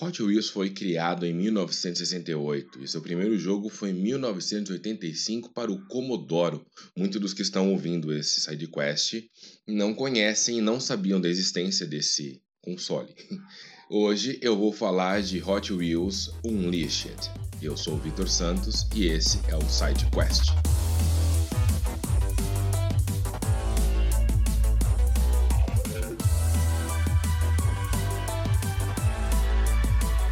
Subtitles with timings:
[0.00, 5.84] Hot Wheels foi criado em 1968 e seu primeiro jogo foi em 1985 para o
[5.86, 6.60] Commodore.
[6.96, 9.24] Muitos dos que estão ouvindo esse sidequest
[9.66, 13.12] não conhecem e não sabiam da existência desse console.
[13.90, 17.18] Hoje eu vou falar de Hot Wheels Unleashed.
[17.60, 20.77] Eu sou o Vitor Santos e esse é o SideQuest.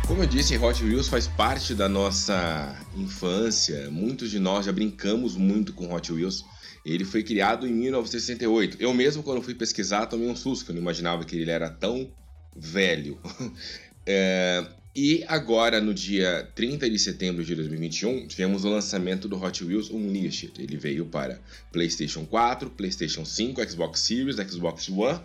[0.07, 3.91] Como eu disse, Hot Wheels faz parte da nossa infância.
[3.91, 6.45] Muitos de nós já brincamos muito com Hot Wheels.
[6.84, 8.77] Ele foi criado em 1968.
[8.79, 12.09] Eu mesmo, quando fui pesquisar, tomei um susto, eu não imaginava que ele era tão
[12.55, 13.19] velho.
[14.06, 19.65] é, e agora, no dia 30 de setembro de 2021, tivemos o lançamento do Hot
[19.65, 20.52] Wheels Unleashed.
[20.60, 21.41] Ele veio para
[21.73, 25.18] PlayStation 4, PlayStation 5, Xbox Series, Xbox One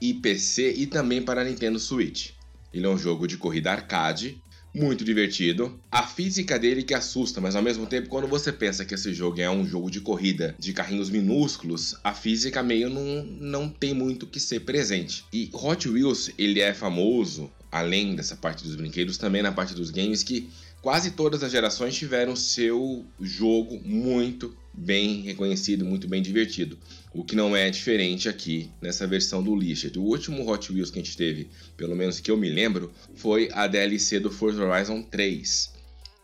[0.00, 2.30] e PC e também para Nintendo Switch.
[2.72, 4.42] Ele é um jogo de corrida arcade,
[4.74, 5.78] muito divertido.
[5.90, 9.40] A física dele que assusta, mas ao mesmo tempo, quando você pensa que esse jogo
[9.40, 14.26] é um jogo de corrida de carrinhos minúsculos, a física meio não, não tem muito
[14.26, 15.24] que ser presente.
[15.32, 19.90] E Hot Wheels, ele é famoso, além dessa parte dos brinquedos, também na parte dos
[19.90, 20.48] games, que
[20.80, 26.78] quase todas as gerações tiveram seu jogo muito bem reconhecido, muito bem divertido.
[27.12, 29.98] O que não é diferente aqui nessa versão do Listed.
[29.98, 33.50] O último Hot Wheels que a gente teve, pelo menos que eu me lembro, foi
[33.52, 35.72] a DLC do Forza Horizon 3.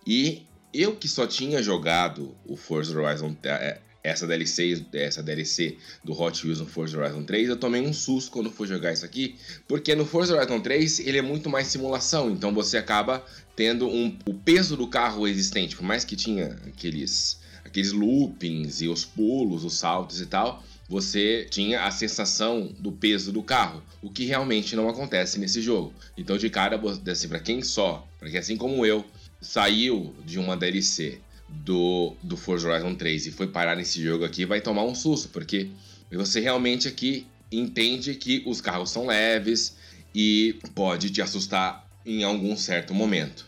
[0.06, 6.18] E eu que só tinha jogado o Forza Horizon é, essa DLC, essa DLC do
[6.18, 9.36] Hot Wheels no Forza Horizon 3, eu tomei um susto quando fui jogar isso aqui,
[9.66, 13.24] porque no Forza Horizon 3 ele é muito mais simulação, então você acaba
[13.56, 18.88] tendo um, o peso do carro existente, por mais que tinha aqueles aqueles loopings e
[18.88, 24.10] os pulos, os saltos e tal, você tinha a sensação do peso do carro, o
[24.10, 25.92] que realmente não acontece nesse jogo.
[26.16, 29.04] Então, de cara, assim, para quem só, porque assim como eu,
[29.40, 34.46] saiu de uma DLC do, do Forza Horizon 3 e foi parar nesse jogo aqui,
[34.46, 35.68] vai tomar um susto, porque
[36.10, 39.76] você realmente aqui entende que os carros são leves
[40.14, 43.46] e pode te assustar em algum certo momento.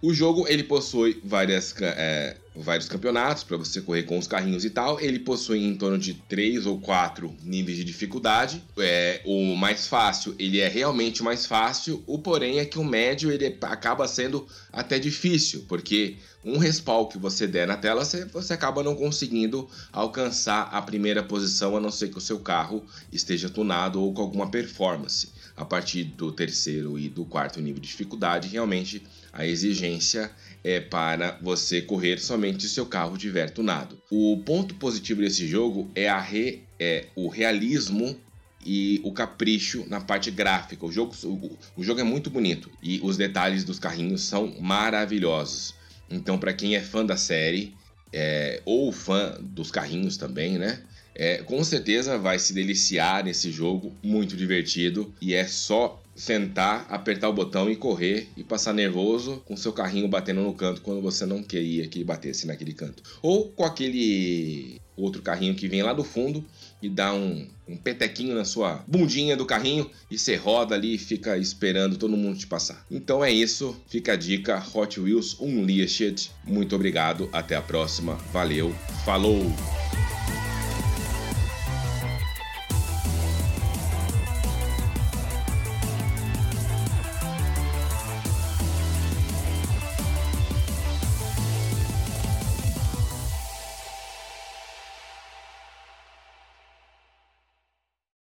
[0.00, 4.70] O jogo ele possui várias, é, vários campeonatos para você correr com os carrinhos e
[4.70, 5.00] tal.
[5.00, 8.62] Ele possui em torno de 3 ou 4 níveis de dificuldade.
[8.78, 12.02] É, o mais fácil, ele é realmente mais fácil.
[12.06, 17.18] O porém é que o médio ele acaba sendo até difícil, porque um respawn que
[17.18, 21.90] você der na tela, você, você acaba não conseguindo alcançar a primeira posição, a não
[21.90, 25.30] ser que o seu carro esteja tunado ou com alguma performance.
[25.54, 30.30] A partir do terceiro e do quarto nível de dificuldade, realmente a exigência
[30.64, 34.00] é para você correr somente se seu carro tiver tunado.
[34.10, 38.16] O ponto positivo desse jogo é, a re, é o realismo
[38.64, 40.86] e o capricho na parte gráfica.
[40.86, 45.74] O jogo, o, o jogo é muito bonito e os detalhes dos carrinhos são maravilhosos.
[46.08, 47.74] Então, para quem é fã da série
[48.12, 50.82] é, ou fã dos carrinhos também, né?
[51.14, 57.28] É, com certeza vai se deliciar nesse jogo, muito divertido e é só sentar, apertar
[57.28, 61.24] o botão e correr e passar nervoso com seu carrinho batendo no canto quando você
[61.24, 63.02] não queria que batesse naquele canto.
[63.22, 66.44] Ou com aquele outro carrinho que vem lá do fundo
[66.80, 70.98] e dá um, um petequinho na sua bundinha do carrinho e você roda ali e
[70.98, 72.84] fica esperando todo mundo te passar.
[72.90, 76.30] Então é isso, fica a dica Hot Wheels Unleashed.
[76.44, 78.74] Muito obrigado, até a próxima, valeu,
[79.04, 79.81] falou!